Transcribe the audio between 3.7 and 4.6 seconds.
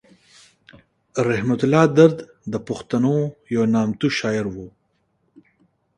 نامتو شاعر و.